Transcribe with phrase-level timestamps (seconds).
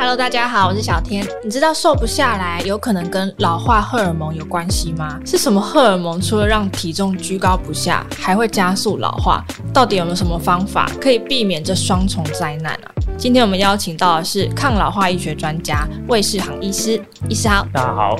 [0.00, 1.26] Hello，大家好，我是小天。
[1.42, 5.18] 你知道瘦不下来有可能跟老化荷尔蒙有关系吗？
[5.26, 9.44] 是什么荷尔蒙除了让体重居高不下，还会加速老化？
[9.74, 12.92] 到底有没有什么方法可以避免这双重灾难啊？
[13.18, 18.16] 今天我们邀请到的是抗老化医学专家魏世航医师，医师好，大家好。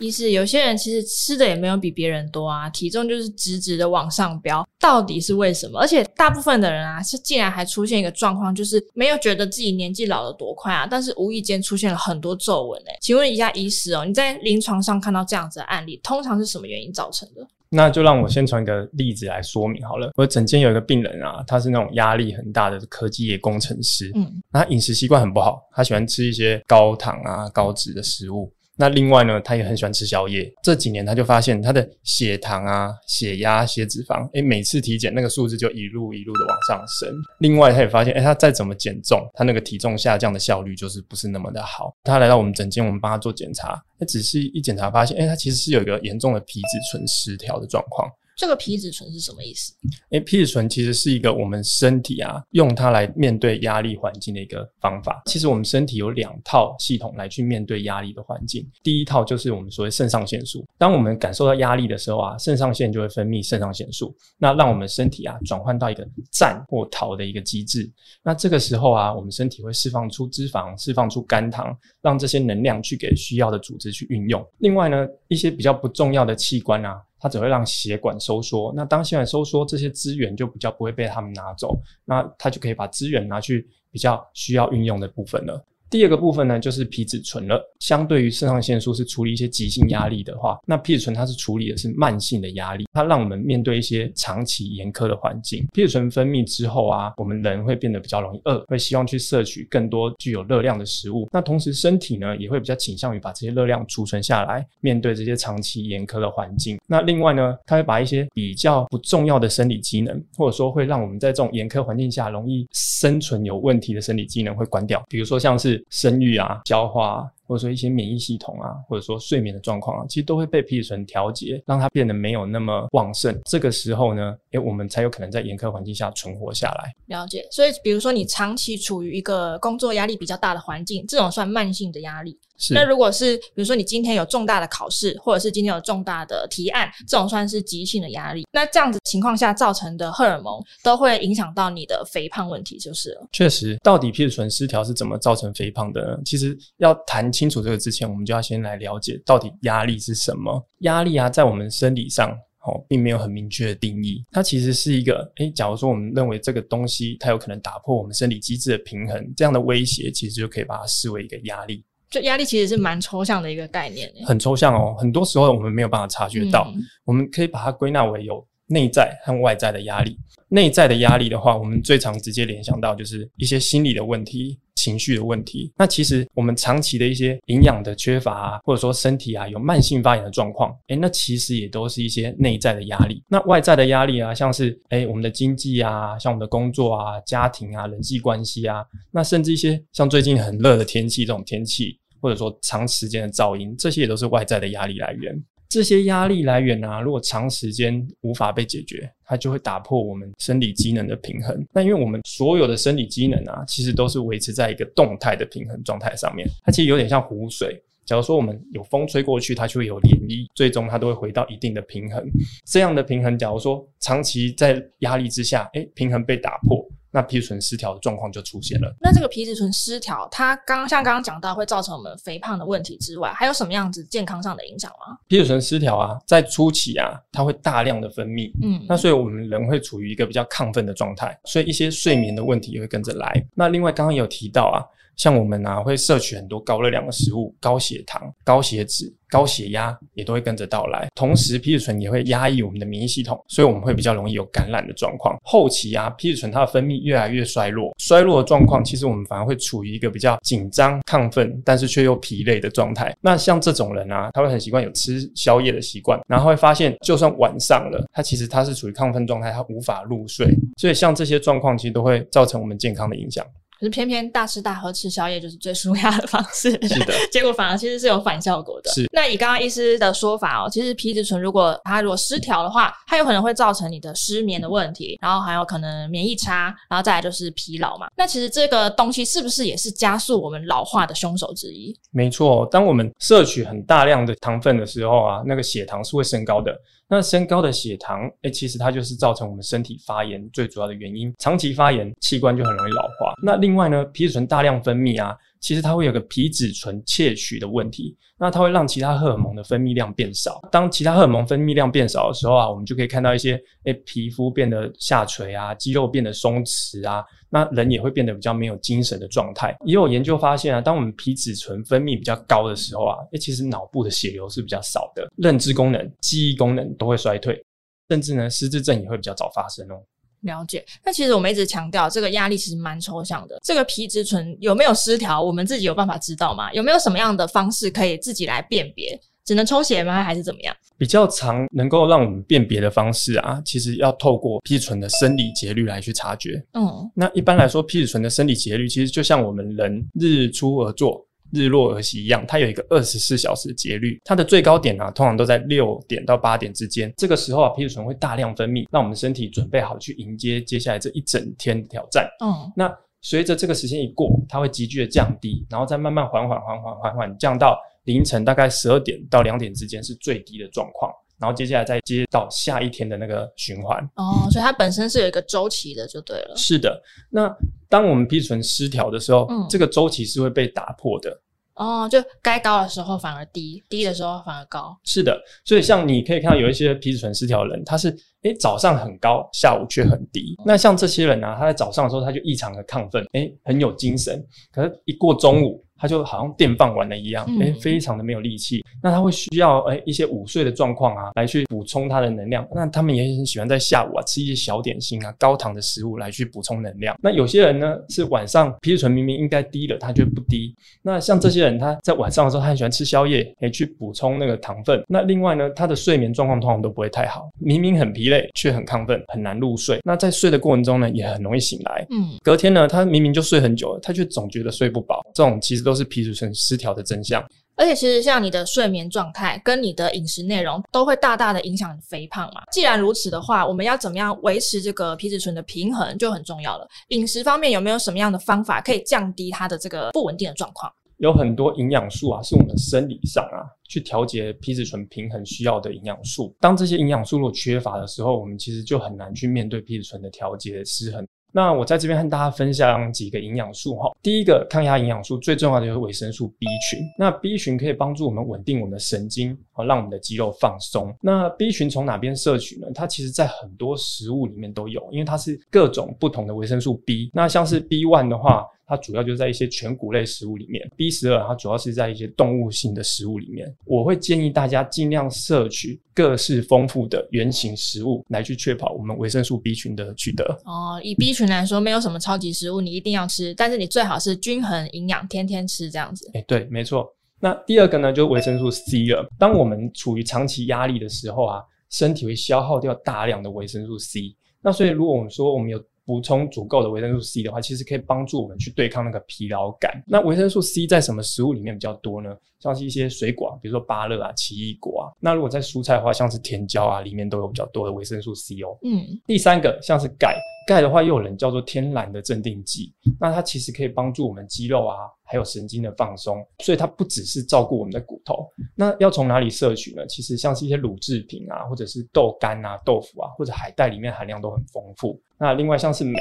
[0.00, 5.80] 医师，有些人其实吃的也没有比别人多啊，体重就是直直的往上飙，到底是为什么？
[5.80, 12.98] 而且大部分的人啊，是竟然还出现一个状况，就是没有觉得自己年纪老得多快啊，但是无意间出现了很多皱纹诶。
[13.00, 17.46] 请问一下医师哦，你在临床上看到这样子的案例，通常是什么原因造成的？
[17.70, 20.10] 那就让我先从一个例子来说明好了。
[20.16, 28.50] 我诊间有一个病人啊，他是那种压力很大的科技业工程师，嗯，那他饮食习惯很不好，他喜欢吃一些高糖啊、高脂的食物。
[28.78, 30.48] 那另外呢，他也很喜欢吃宵夜。
[30.62, 37.12] 这几年他就发现他的血糖啊、血压、血脂肪，诶，每次体检那个数字就一路一路的往上升。
[37.40, 41.92] 另外他也发现，诶，他再怎么减重，他那个体重下降的效率就是不是那么的好。
[42.04, 48.08] 他来到我们诊间，我们帮他做检查，他只是一检查发现，诶，他其实是有一个严重的皮质醇失调的状况。
[48.38, 49.74] 这个皮质醇是什么意思？
[50.10, 55.20] 诶，皮质醇其实是一个我们身体啊，用它来面对压力环境的一个方法。
[55.26, 58.64] 其实我们身体有两套系统来去面对压力的环境。
[58.84, 60.64] 第一套就是我们所谓肾上腺素。
[60.78, 67.90] 当我们感受到压力的时候啊，肾上腺就会分泌肾上腺素，那让我们身体啊转换到一个战或逃的一个机制。
[68.22, 74.46] 那这个时候啊，我们身体会释放出脂肪，释放出肝糖，让这些能量去给需要的组织去运用。
[74.58, 77.02] 另外呢，一些比较不重要的器官啊。
[77.18, 85.64] 它只会让血管收缩，那当血管收缩，这些资源就比较不会被他们拿走，那它就可以把资源拿去比较需要运用的部分了。
[85.90, 87.62] 第二个部分呢，就是皮质醇了。
[87.78, 95.66] 相对于肾上腺素是处理一些急性压力的话，那皮质醇它是处理的是慢性的压力，它让我们面对一些长期严苛的环境。
[95.72, 101.26] 皮质醇分泌之后啊，我们人会变得比较容易饿，会希望去摄取更多具有热量的食物。
[101.32, 106.78] 那同时身体呢，也会比较倾向于把这些热量储存下来，面对这些长期严苛的环境。
[106.86, 115.77] 那另外呢，它会把一些比较不重要的生理机能，或者说会让我们在这种严苛环境下容易生存有问题的生理机能会关掉，比如说像是。
[115.90, 123.36] 生育啊，消化，或者说一些免疫系统啊，或者说睡眠的状况啊，其实都会被皮质醇调节，让它变得没有那么旺盛。
[123.46, 126.92] 这个时候呢，诶，我们才有可能在严苛环境下存活下来。
[127.06, 127.48] 了解。
[127.50, 132.38] 所以，比如说你长期处于一个工作压力比较大的环境，这种算慢性的压力。
[132.58, 132.74] 是。
[132.74, 138.44] 那如果是比如说你今天有重大的考试，或者是今天有重大的提案，这种算是急性的压力。
[138.52, 143.26] 那这样子情况下造成的荷尔蒙都会影响到你的肥胖问题，就是了。
[143.32, 146.18] 确实，到底皮质醇失调是怎么造成肥胖的呢？
[146.24, 150.66] 其实要谈清楚这个之前，我们就要先来了解到底压力是什么。
[150.80, 152.30] 压力啊，在我们生理上
[152.64, 154.24] 哦，并没有很明确的定义。
[154.32, 161.84] 它其实是一个，诶，假如说我们认为这个东西它有可能打破我们生理机制的平衡，这样的威胁，其实就可以把它视为一个压力。
[162.10, 164.96] 就压力其实是蛮抽象的一个概念，很抽象哦。
[164.98, 170.16] 很多时候我们没有办法察觉到，嗯、我们可以把它归纳为有内在和外在的压力。
[170.48, 174.58] 内在的压力的话，我们最常直接联想到就是一些心理的问题。
[174.78, 183.20] 情绪的问题，那其实我们长期的一些营养的缺乏，或者说身体啊有慢性发炎的状况，诶，那其实也都是一些内在的压力。
[183.28, 195.34] 那外在的压力啊，像是诶我们的经济啊，像我们的工作啊、家庭啊、人际关系啊，那甚至一些像最近很热的天气这种天气，或者说长时间的噪音，这些也都是外在的压力来源。
[195.68, 201.66] 这些压力来源啊，如果长时间无法被解决，它就会打破我们生理机能的平衡。
[201.72, 206.48] 那因为我们所有的生理机能啊，其实都是维持在一个动态的平衡状态上面。
[206.64, 212.26] 它其实有点像湖水，假如说我们有风吹过去，它就会有涟漪，最终它都会回到一定的平衡。
[212.64, 216.87] 这样的平衡，假如说长期在压力之下，诶，平衡被打破。
[217.10, 218.94] 那皮质醇失调的状况就出现了。
[219.00, 225.16] 那这个皮质醇失调，它刚刚像刚刚讲到会造成我们肥胖的问题之外，还有什么样子健康上的影响吗？
[225.26, 233.44] 皮质醇失调啊，在初期啊，它会大量的分泌，嗯，那所以我们人会处于一个比较亢奋的状态，所以一些睡眠的问题也会跟着来。
[233.54, 234.84] 那另外刚刚有提到啊。
[235.18, 241.08] 像我们啊，会摄取很多高热量的食物，高血糖、高血脂、高血压也都会跟着到来。
[241.14, 245.36] 同时，皮质醇也会压抑我们的免疫系统，所以我们会比较容易有感染的状况。
[245.42, 253.12] 后期啊，皮质醇它的分泌越来越衰弱，衰弱的状况，其实我们反而会处于一个比较紧张、亢奋，但是却又疲累的状态。
[253.20, 260.46] 那像这种人啊，他会很习惯有吃宵夜的习惯，然后会发现，就算晚上了，他其实他是处于亢奋状态，他无法入睡。
[260.76, 263.44] 所以像这些状况，其实都会造成我们健康的影响。
[263.78, 268.90] 可是偏偏大吃大喝吃宵夜就是最舒压的方式，是的，结果反而其实是有反效果的。
[268.90, 269.08] 是。
[269.12, 278.08] 那以刚刚医师的说法哦，其实皮质醇如果它如果失调的话，它有可能会造成你的失眠的问题，然后还有可能免疫差，然后再来就是疲劳嘛。
[278.16, 281.96] 那其实这个东西是不是也是加速我们老化的凶手之一？
[282.10, 286.76] 没错，当我们摄取很大量的糖分的时候啊，那个血糖是会升高的。
[287.10, 291.32] 那升高的血糖，诶，其实它就是造成我们身体发炎最主要的原因。
[291.38, 293.32] 长期发炎，器官就很容易老化。
[293.42, 298.16] 那另另外呢，皮质醇大量分泌啊，其实它会有个皮质醇窃取的问题。
[298.38, 300.58] 那它会让其他荷尔蒙的分泌量变少。
[300.72, 309.76] 当其他荷尔蒙分泌量变少的时候啊，我们就可以看到一些，诶，皮肤变得下垂啊，肌肉变得松弛啊，那人也会变得比较没有精神的状态。
[309.84, 316.94] 也有研究发现啊，当我们皮质醇分泌比较高的时候啊，诶，其实脑部的血流是比较少的，认知功能、记忆功能。
[316.96, 317.62] 都会衰退，
[318.08, 320.00] 甚至呢，失智症也会比较早发生哦。
[320.42, 320.84] 了解。
[321.04, 323.58] 那其实我们一直强调，这个压力其实蛮抽象的。
[323.64, 326.72] 这个皮质醇有没有失调，我们自己有办法知道吗？
[326.72, 329.18] 有没有什么样的方式可以自己来辨别？
[329.44, 330.22] 只能抽血吗？
[330.22, 330.76] 还是怎么样？
[330.98, 336.62] 比较常能够让我们辨别的方式啊，其实要透过皮质醇的生理节律来去察觉。
[336.74, 341.24] 嗯，那一般来说，皮质醇的生理节律其实就像我们人日出而作。
[341.52, 347.12] 日落而息一样，它有一个二十四小时的节律，它的最高点啊，通常都在六点到八点之间。
[347.16, 352.28] 这个时候啊，皮质醇会大量分泌，让我们身体准备好去迎接接下来这一整天的挑战。
[352.44, 361.12] 嗯，那随着这个时间一过，它会急剧的降低，然后再慢慢缓缓缓缓缓缓降到凌晨大概十二点到两点之间是最低的状况。
[361.40, 366.54] 然后接下来再接到下一天的那个循环哦，所以它本身是有一个周期的，就对了。
[366.56, 367.00] 是的，
[367.30, 367.48] 那
[367.88, 371.40] 当我们皮质醇失调的时候，嗯，这个周期是会被打破的。
[371.74, 374.98] 哦，就该高的时候反而低，低的时候反而高。
[375.04, 378.10] 是的，所以像你可以看到有一些皮质醇失调的人，他是
[378.42, 380.56] 诶早上很高，下午却很低。
[380.66, 385.84] 那像这些人呢、啊，他在早上的时候他就异常的亢奋，诶很有精神，可是一过中午。
[385.98, 388.84] 他就好像电饭碗了一样，哎、欸、非常的没有力气。
[389.02, 392.66] 那他会需要哎、欸、一些午睡的状况啊，来去补充他的能量。
[392.74, 397.16] 那他们也很喜欢在下午啊吃一些小点心啊、高糖的食物来去补充能量。
[397.22, 400.74] 那有些人呢是晚上皮质醇明明应该低了，他却不低。
[401.02, 405.02] 那像这些人，他在晚上的时候他很喜欢吃宵夜，哎、欸、去补充那个糖分。
[405.08, 410.00] 那另外呢，他的睡眠状况通常都不会太好，明明很疲累，却很亢奋，很难入睡。
[410.04, 412.06] 那在睡的过程中呢，也很容易醒来。
[412.10, 415.20] 嗯，隔天呢，他明明就睡很久了，他却总觉得睡不饱。
[415.34, 417.42] 这种其实都是皮质醇失调的真相，
[417.74, 422.60] 而且其实像你的睡眠状态跟你的饮食内容都会大大的影响肥胖嘛。
[422.70, 426.86] 既然如此的话，我们要怎么样维持这个皮质醇的平衡就很重要了。
[427.08, 430.92] 饮食方面有没有什么样的方法可以降低它的这个不稳定的状况？
[431.16, 436.54] 有很多营养素啊，是我们生理上啊去调节皮质醇平衡需要的营养素。
[436.60, 441.26] 当这些营养素如果缺乏的时候，我们其实就很难去面对皮质醇的调节失衡。
[441.52, 444.10] 那我在这边和大家分享几个营养素哈。
[444.22, 447.00] 第一个抗压营养素最重要的就是维生素 B 群。
[447.18, 451.14] 那 B 群可以帮助我们稳定我们的神经，好让我们的肌肉放松。
[451.20, 452.88] 那 B 群从哪边摄取呢？
[452.94, 457.30] 它其实在很多食物里面都有，因为它是各种不同的维生素 B。
[457.32, 458.64] 那像是 B one 的话。
[458.88, 463.72] 它主要就是在一些全谷类食物里面，B 十二它主要是在一些动物性的食物里面。
[463.84, 470.44] 我会建议大家尽量摄取各式丰富的原型食物，来去确保我们维生素 B 群的取得。
[470.64, 476.30] 哦，以 B 群来说，没有什么超级食物你一定要吃，但是你最好是均衡营养，天天吃这样子。
[476.32, 477.06] 哎，对，没错。
[477.40, 479.28] 那第二个呢，就是维生素 C 了。
[479.38, 484.34] 当我们处于长期压力的时候啊，身体会消耗掉大量的维生素 C。
[484.60, 490.02] 那所以，如果我们说我们有补充足够的维生素 C 的话，其实可以帮助我们去对抗那个疲劳感。
[490.06, 492.34] 那维生素 C 在什么食物里面比较多呢？
[492.60, 495.12] 像是一些水果，比如说芭乐啊、奇异果啊。
[495.20, 498.74] 那如果在蔬菜的话，像是甜椒啊，里面都有比较多的维生素 C 哦。
[498.84, 499.04] 嗯。
[499.26, 500.34] 第三个像是钙，
[500.66, 502.90] 钙的话又有人叫做天然的镇定剂。
[503.20, 504.96] 那它其实可以帮助我们肌肉啊，
[505.28, 506.44] 还有神经的放松。
[506.60, 508.50] 所以它不只是照顾我们的骨头。
[508.74, 510.06] 那要从哪里摄取呢？
[510.06, 515.20] 其实像是一些乳制品啊，或者是豆干啊、豆腐啊，或者海带里面含量都很丰富。
[515.38, 516.18] 那另外像是镁，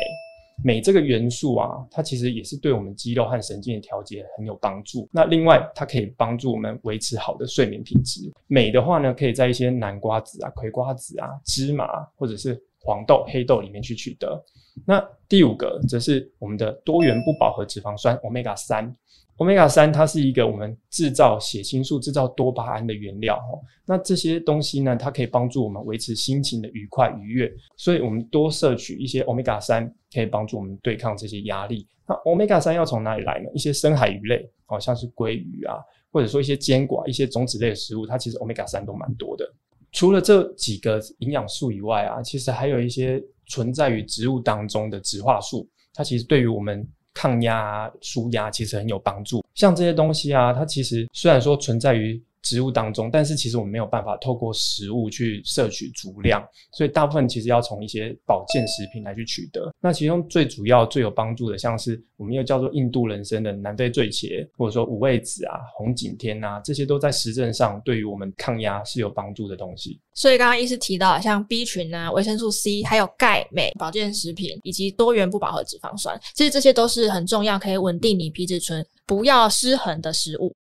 [0.63, 5.07] 镁这个元素啊，它其实也是对我们肌肉和神经的调节很有帮助。
[5.11, 8.31] 那另外它可以帮助我们维持好的睡眠品质。
[8.47, 14.41] 镁的话呢，可以在一些南瓜子啊、葵瓜子啊、芝麻或者是黄豆、黑豆里面去取得。
[14.85, 18.95] 那第五个则是我们的多元不饱和脂肪酸 Omega 三。
[19.35, 23.59] Omega 三它是一个我们制造血清素、制造多巴胺的原料哦。
[23.85, 31.85] 那这些东西呢，它可以帮助我们维持心情的愉快愉悦，所以我们多摄取一些 Omega 三，可以帮助我们对抗这些压力。
[32.07, 33.49] 那 Omega 三要从哪里来呢？
[33.53, 35.75] 一些深海鱼类，好像是鲑鱼啊，
[36.11, 39.45] 或者说一些坚果、一些种子类的食物，它其实 Omega 三都蛮多的。
[39.91, 49.43] 除了这几个营养素以外啊，其实还有一些存在于植物当中的植化素，它其实对于我们抗压、舒压其实很有帮助。
[49.55, 59.69] 像这些东西啊，它其实虽然说存在于植物当中，但是其实我们没有办法透过食物去摄取足量，所以大部分其实要从一些保健食品来去取得。
[59.81, 69.99] 那其中最主要、最有帮助的，像是我们又叫做印度人参的南非醉茄，或者说五味子啊、红景天啊，这些都在实证上对于我们抗压是有帮助的东西。
[70.13, 80.55] 所以刚刚医师提到，像 B 群啊、维生素 C，还有钙、镁、保健食品以及多元不饱和脂肪酸，其实这些都是很重要，可以稳定你皮质醇不要失衡的食物。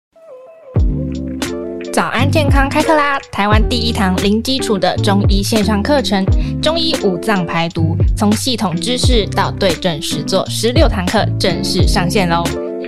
[1.92, 3.20] 早安健康开课啦！
[3.30, 6.25] 台湾第一堂零基础的中医线上课程——
[6.62, 12.42] 中医五脏排毒，从系统知识到对症实做，十六堂课正式上线喽！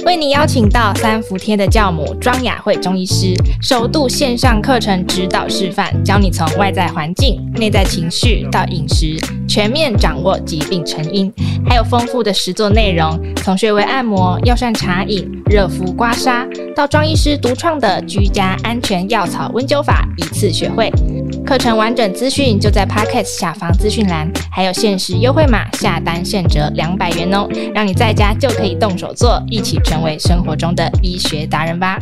[0.04, 9.18] 为你邀请到三伏天的教母庄雅慧中医师，首度线上课程指导示范，教你从外在环境、内在情绪到饮食，
[9.48, 11.32] 全面掌握疾病成因，
[11.66, 20.92] 还有丰富的实作内容，从穴位按摩、药膳茶饮、热敷刮痧，到庄医师独创的居家安全药草温灸法，一次学会。
[21.46, 31.98] 课程完整资讯就在 Podcast 下方资讯栏，还有限时优惠码，下单现折两百元哦，让你在家就可以动手做，一起成为生活中的医学达人吧。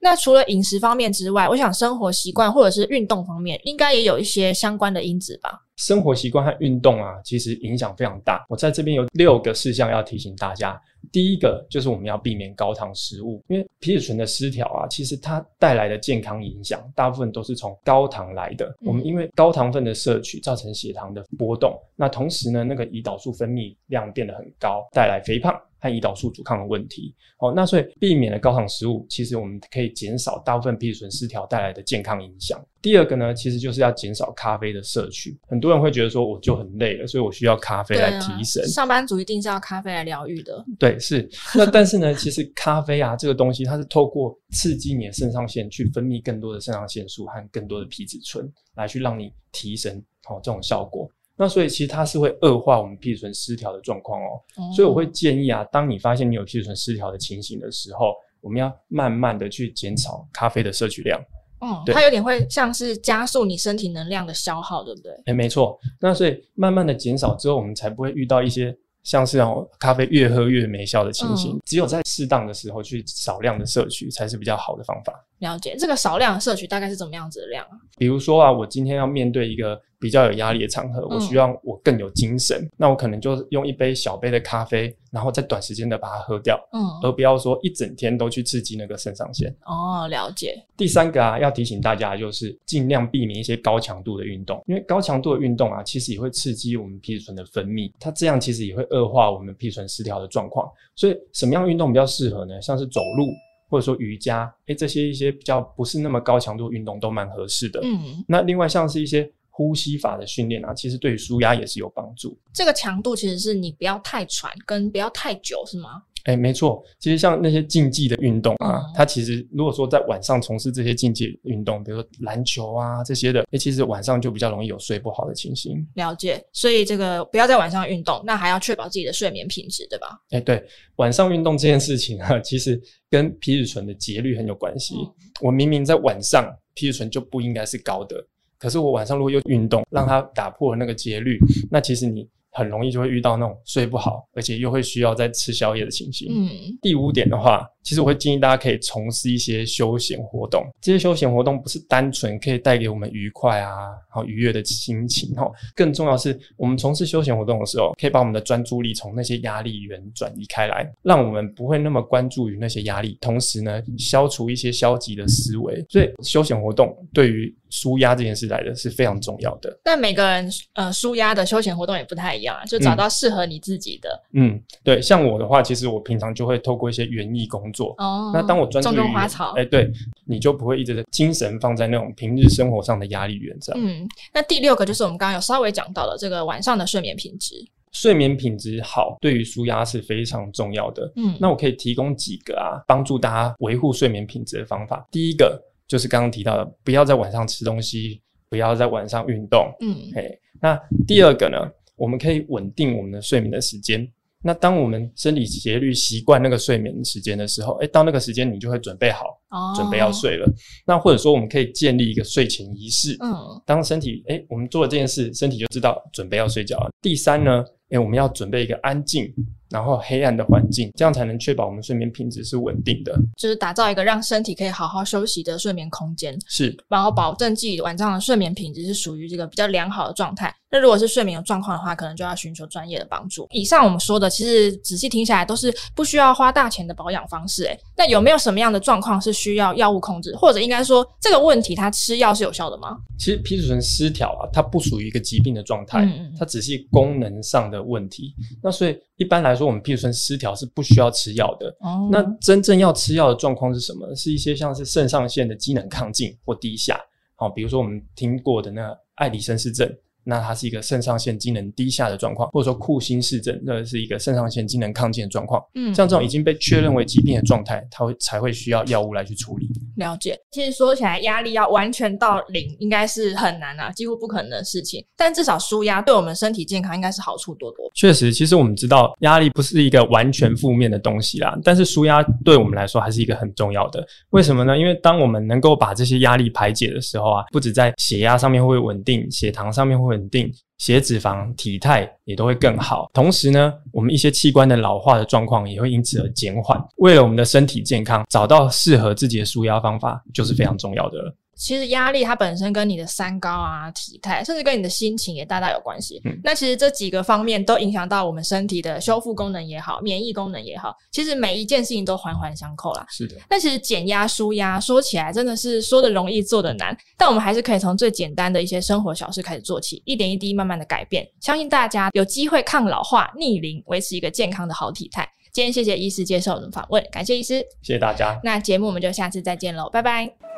[0.00, 5.67] 那除了饮食方面之外，我想生活习惯或者是运动方面，应该也有一些相关的因子吧？
[5.78, 8.44] 生活习惯和运动啊，其实影响非常大。
[8.48, 10.78] 我在这边有六个事项要提醒大家。
[11.12, 18.76] 第一个就是我们要避免高糖食物，因为皮质醇的失调啊，其实它带来的健康影响，大部分都是从高糖来的。
[18.80, 25.54] 我们因为高糖分的摄取造成血糖的波动，那同时呢，那个胰岛素分泌量变得很高，带来肥胖。
[25.80, 32.60] 和胰岛素阻抗的问题，哦，那所以避免了高糖食物，其实我们可以减少大部分皮质醇失调带来的健康影响。
[32.82, 35.38] 第二个呢，其实就是要减少咖啡的摄取。
[35.46, 38.66] 很多人会觉得说，我就很累了，所以我需要咖啡来提神。
[38.68, 40.64] 上班族一定是要咖啡来疗愈的。
[40.78, 41.28] 对，是。
[41.54, 49.96] 那但是呢，其实咖啡啊这个东西，它是透过刺激你的肾上腺去分泌更多的肾上腺素和更多的皮质醇，来去让你提神，
[50.28, 51.08] 哦，这种效果。
[51.36, 54.42] 那所以其实它是会恶化我们皮质醇失调的状况哦，
[54.74, 61.20] 所以我会建议啊，当你发现你有皮质醇失调的情形的时候，我们要慢慢的去减少咖啡的摄取量。
[61.60, 65.12] 嗯，它有点会像是加速你身体能量的消耗，对不对？
[65.26, 65.78] 诶，没错。
[66.00, 68.76] 那所以慢慢的减少之后，我们才不会遇到一些。
[69.04, 75.14] 像是让咖啡越喝越没效的情形，嗯、只有在适当的时候去少量的摄取才是比较好的方法。
[75.38, 77.70] 了解，这个少量的摄取大概是怎么样子的量啊？
[77.96, 89.54] 比如说啊，我今天要面对一个比较有压力的场合，我需要我更有精神，嗯、那我可能就用一杯小杯的咖啡，然后在短时间的把它喝掉，嗯，而不要说一整天都去刺激那个肾上腺。
[89.66, 90.54] 哦，了解。
[90.76, 100.70] 第三个啊，要提醒大家就是尽量避免一些高强度的运动，因为高强度的运动啊，其实也会刺激我们皮质醇的分泌，它这样其实也会恶化我们皮质醇失调的状况。
[100.94, 102.60] 所以什么样运动比较适合呢？
[102.62, 103.26] 像是走路。
[103.70, 107.78] 或者说瑜伽，诶、欸，这些一些比较不是那么高强度运动都蛮合适的。
[107.84, 112.38] 嗯，那另外像是一些呼吸法的训练啊，其实对于舒压也是有帮助。
[112.54, 116.00] 这个强度其实是你不要太喘，跟不要太久，是吗？
[116.24, 125.84] 哎，没错，其实像那些竞技的运动啊，嗯、它其实如果说在晚上从事这些竞技运动，比如说篮球啊这些的，哎，其实晚上就比较容易有睡不好的情形。
[125.94, 130.20] 了解，所以这个不要在晚上运动，那还要确保自己的睡眠品质，对吧？
[130.30, 130.64] 哎，对，
[130.96, 134.94] 晚上运动这件事情啊， 其实跟皮质醇的节律很有关系。
[134.96, 138.22] 嗯、我明明在晚上皮质醇就不应该是高的，
[138.58, 141.38] 可是我晚上如果又运动，让它打破了那个节律，
[141.70, 142.28] 那其实你。
[142.50, 146.28] 很容易就会遇到那种睡不好，而且又会需要再吃宵夜的情形。
[146.32, 146.48] 嗯，
[146.82, 150.62] 第五点的话，其实我会建议大家可以从事一些休闲活动。
[150.78, 155.50] 这些休闲活动不是单纯可以带给我们愉快啊，然后愉悦的心情哈。
[155.74, 165.82] 更重要是，我们从事休闲活动的时候，可以把我们的专注力从那些压力源转移开来，让我们不会那么关注于那些压力，同时呢，消除一些消极的思维。
[165.88, 174.10] 所以，休闲活动对于舒压这件事来的是非常重要的，但每个人呃舒压的休闲活动也不太一样啊，就找到适合你自己的。
[174.34, 177.77] 嗯，对，像我的话，其实我平常就会透过一些园艺工作。
[177.98, 179.90] 哦，那当我专注于种种花草，哎，对，
[180.26, 183.74] 你就不会一直的精神放在那种平日生活上的压力源上。
[183.78, 187.54] 嗯，那第六个就是我们刚刚有稍微讲到的这个晚上的睡眠品质。
[187.92, 191.10] 睡眠品质好，对于舒压是非常重要的。
[191.16, 195.06] 嗯，那我可以提供几个啊，帮助大家维护睡眠品质的方法。
[195.10, 195.62] 第一个。
[195.88, 198.20] 就是刚刚提到的，不要在晚上吃东西，
[198.50, 199.74] 不要在晚上运动。
[199.80, 201.56] 嗯，嘿，那第二个呢，
[201.96, 204.06] 我们可以稳定我们的睡眠的时间。
[204.42, 210.46] 那当我们生理节律习惯那个睡眠时间的时候，哎、欸，到那个时间你就会准备好，哦、准备要睡了。
[210.86, 213.16] 那或者说，我们可以建立一个睡前仪式。
[213.20, 213.34] 嗯，
[213.66, 216.90] 当身体哎、欸，我们做了这件事，身体就知道准备要睡觉了。
[217.02, 219.32] 第三呢，哎、欸，我们要准备一个安静。
[219.70, 223.18] 然后黑暗的环境，这样才能确保我们睡眠品质是稳定的。
[223.36, 230.54] 就是打造一个让身体可以好好休息的睡眠空间，是，然后保证自己晚上的睡眠品质是属于这个比较良好的状态。
[230.70, 233.46] 那如果是睡眠有状况的话，可能就要寻求专业的帮助。
[233.50, 237.64] 以上我们说的，其实仔细听下来都是不需要花大钱的保养方式。
[237.64, 242.98] 诶，那有没有什么样的状况是需要药物控制，或者应该说这个问题它吃药是有效的吗？
[243.18, 248.34] 其实皮质醇失调啊，它不属于一个疾病的状态，嗯嗯，它只是功能上的问题。
[248.62, 251.68] 那所以一般来说，我们皮质醇失调是不需要吃药的。
[251.80, 254.14] 哦，那真正要吃药的状况是什么？
[254.14, 256.98] 是一些像是肾上腺的机能亢进或低下。
[257.34, 259.86] 好，比如说我们听过的那艾迪生氏症。
[260.28, 265.62] 那它是一个肾上腺机能低下的状况，或者说库欣氏症，那是一个肾上腺机能亢进的状况。
[265.74, 269.66] 嗯，像这种已经被确认为疾病的状态，它会才会需要药物来去处理。
[269.96, 270.38] 了解。
[270.50, 275.02] 其实说起来，压力要完全到零，应该是很难啊，几乎不可能的事情。
[275.16, 277.90] 但至少舒压对我们身体健康应该是好处多多。
[277.94, 284.06] 确实，其实我们知道压力不是一个完全负面的东西啦，但是舒压对我们来说还是一个很重要的。
[284.30, 284.76] 为什么呢？
[284.76, 290.52] 因为当我们能够把这些压力排解的时候啊，不止在血压上面会稳定，血糖上面会稳定。
[290.78, 296.80] 血脂肪、体态也都会更好，同时呢，我们一些器官的老化的状况也会因此而减缓。
[296.98, 301.34] 为了我们的身体健康，找到适合自己的舒压方法就是非常重要的了。
[301.58, 306.20] 其实压力它本身跟你的三高啊、体态，甚至跟你的心情也大大有关系。
[306.24, 310.94] 嗯，那其实这几个方面都影响到我们身体的修复功能也好、免疫功能也好。
[311.10, 313.04] 其实每一件事情都环环相扣啦。
[313.10, 313.34] 是的。
[313.50, 316.96] 那其实减压、舒压说起来真的是说的容易，做的难。
[317.16, 321.28] 但我们还是可以从最简单的一些生活小事开始做起，一点一滴慢慢的改变。
[321.40, 325.28] 相信大家有机会抗老化、逆龄，维持一个健康的好体态。
[325.52, 328.38] 今天谢谢医师接受我们访问，感谢医师，谢谢大家。
[328.44, 330.57] 那节目我们就下次再见喽，拜拜。